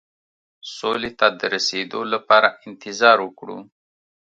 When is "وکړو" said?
3.23-3.59